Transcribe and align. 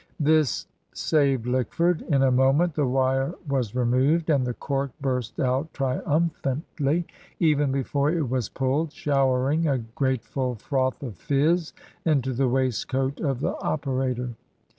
This 0.19 0.65
saved 0.93 1.45
Lickford. 1.45 2.01
In 2.09 2.23
a 2.23 2.31
moment 2.31 2.73
the 2.73 2.87
wire 2.87 3.35
was 3.47 3.75
removed, 3.75 4.31
and 4.31 4.47
the 4.47 4.55
cork 4.55 4.89
burst 4.99 5.39
out 5.39 5.71
triumphantly, 5.75 7.05
even 7.39 7.71
before 7.71 8.09
it 8.09 8.27
was 8.27 8.49
pulled, 8.49 8.91
showering 8.91 9.67
a 9.67 9.77
grateful 9.77 10.55
froth 10.55 11.03
of 11.03 11.17
fizz 11.17 11.73
into 12.03 12.33
the 12.33 12.49
waistcoat 12.49 13.19
of 13.19 13.41
the 13.41 13.55
operator. 13.59 14.29